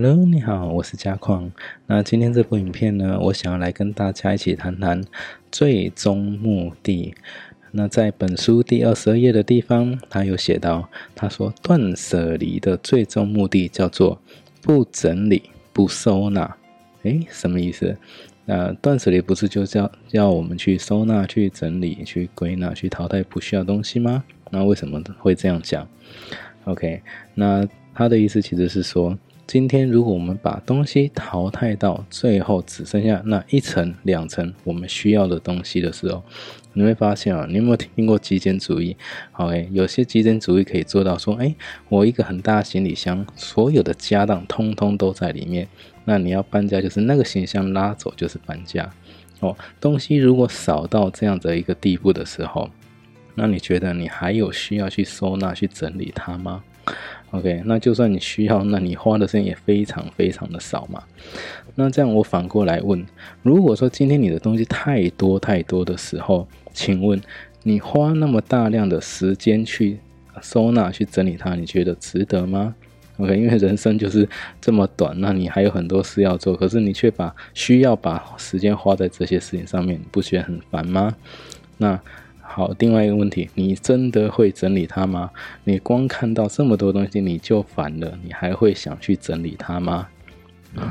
[0.00, 1.50] Hello，你好，我是嘉矿。
[1.88, 5.02] 那今天这部影片呢，我想要来跟大家一起谈谈
[5.50, 7.16] 最终目的。
[7.72, 14.20] 那在本书第二十二页的地方，他有写到，他说断舍离的最终目的叫做
[14.62, 16.56] 不整理、不收纳。
[17.02, 17.96] 诶，什么意思？
[18.44, 24.22] 那断舍离不是就叫要我们去收纳、去整理、去归纳、去淘汰不需要东西吗？
[24.52, 25.88] 那为什么会这样讲
[26.66, 27.02] ？OK，
[27.34, 29.18] 那他的意思其实是说。
[29.48, 36.22] 今天，如果我们把东西淘汰到最后只剩下那一层、两层我们需要的东西的时候，
[36.74, 38.94] 你会发现啊，你有没有听过极简主义
[39.32, 41.54] ？OK，有些极简主义可以做到说，哎，
[41.88, 45.66] 我一个很大行李箱，所有的家当通通都在里面。
[46.04, 48.92] 那你要搬家，就是那个行李箱拉走就是搬家。
[49.40, 52.68] 哦，东西如果少到这样的一个地步的时候，
[53.34, 56.62] 那你觉得你还有需要去收纳、去整理它吗
[57.30, 61.02] ？OK，那就算你需要，那你花的时间也非常非常的少嘛。
[61.74, 63.06] 那这样我反过来问，
[63.42, 67.20] 如果说今天你的东西太多太多的时候，请问
[67.62, 69.98] 你花那么大量的时间去
[70.40, 72.74] 收纳、去整理它，你觉得值得吗
[73.18, 74.28] ？OK，因为人生就是
[74.60, 81.14] 这么短，那你还有很多事要做，可是你却把需要把时间花在这些事情上面，不觉得很烦吗？
[81.76, 82.00] 那。
[82.50, 85.30] 好，另外一个问题，你真的会整理它吗？
[85.64, 90.08] 你光看到这么多东西你就烦了，你还会想去整理它吗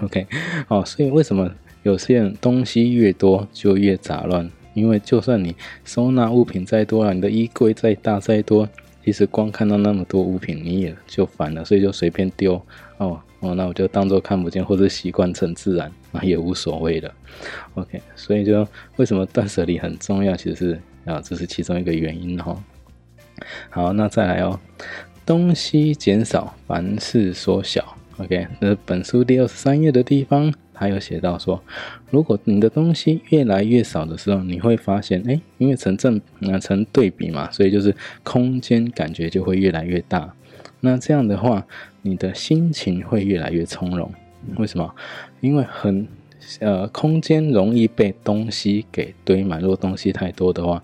[0.03, 0.27] ？OK，
[0.67, 4.49] 好，所以为什么有些人东西越多就越杂乱？
[4.75, 8.69] 因为就算你收纳物品再多啊，你的衣柜再大再多，
[9.03, 12.53] 其实光看到那么多物品你也就烦了，所以就随便丢
[12.97, 17.11] 哦哦，那我就当做看不见或者习惯成自然，那也无所谓的。
[17.73, 18.66] OK，所以就
[18.97, 20.33] 为什么断舍离很重要？
[20.36, 20.80] 其实是。
[21.08, 22.61] 啊，这是其中一个原因哈。
[23.69, 24.59] 好，那再来哦，
[25.25, 27.97] 东西减少，凡事缩小。
[28.17, 31.64] OK，那本书第二十三页的地方，他有写到说，
[32.09, 40.33] 如果你的东西越来越少的时候，你会发现，哎，因为成正啊成对比嘛，所以就是空间感觉就会越来越大。
[40.82, 41.65] 那这样的话，
[42.02, 44.11] 你的心情会越来越从容。
[44.58, 44.95] 为什么？
[45.39, 46.08] 因为很。
[46.59, 49.59] 呃，空间容易被东西给堆满。
[49.59, 50.81] 如果东西太多的话，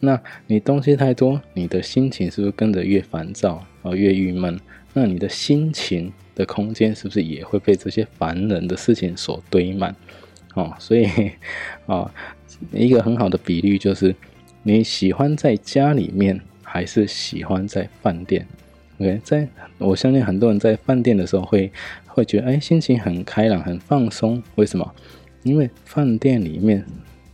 [0.00, 4.60] 那你东西太多，你的心情是不是跟着越烦躁啊，越郁闷？
[4.92, 9.94] 那你的心情的空间是不是也会被这些烦人的事情所堆满？
[10.54, 11.06] 哦，所以
[11.86, 12.10] 啊，
[12.72, 14.14] 一个很好的比喻就是，
[14.62, 18.46] 你喜欢在家里面，还是喜欢在饭店
[18.98, 19.48] ？OK，在
[19.78, 21.72] 我相信很多人在饭店的时候会。
[22.16, 24.42] 会觉得哎，心情很开朗，很放松。
[24.54, 24.94] 为什么？
[25.42, 26.82] 因为饭店里面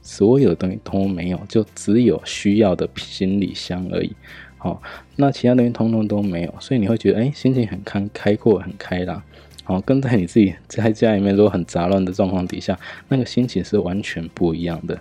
[0.03, 4.11] 所有东西都没有，就只有需要的行李箱而已。
[4.59, 4.83] 好，
[5.15, 9.23] 那其他东西通通都没有，所以你会觉得哎，心情很开开阔，很开朗。
[9.63, 15.01] 好，跟在你自己在家里面如果很杂乱的状况底下，那个心情是完全不一样的。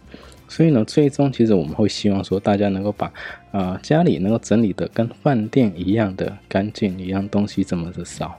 [0.51, 3.09] 所以呢，最终其实我们会希望说，大家能够把
[3.53, 8.37] 啊家里能够整理的跟饭店一样的干净，一样东西这么的少。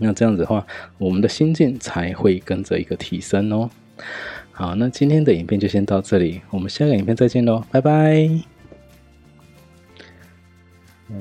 [0.00, 0.66] 那这样子的话，
[0.98, 3.70] 我们的心境才会跟着一个提升哦。
[4.50, 8.28] 好，那今天的影片就先到这里，我们下个影片再见喽，拜拜。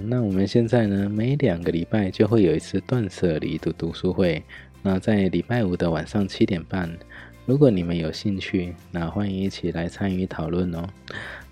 [0.05, 4.43] 那我们现在呢，每两个礼拜就会有一次断舍离的读书会。
[4.81, 6.91] 那在礼拜五的晚上七点半，
[7.45, 10.83] 如果你们有兴趣，那欢迎一起来参与讨论哦。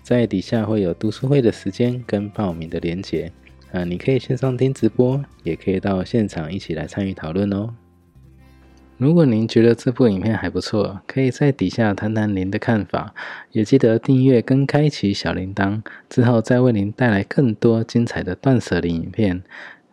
[0.02, 3.30] 在底下会有读书会的时间跟报名的连结。
[3.70, 7.74] 啊，你可以线上听直播，也可以到现场一起来参与讨论哦。
[8.96, 13.14] 如果您觉得这部影片还不错，可以在底下谈谈您的看法，
[13.52, 19.42] 也记得订阅跟开启小铃铛，之后再为您带来更多精彩的断舍离影片。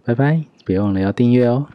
[0.04, 1.68] 拜拜，别忘了要订阅哦。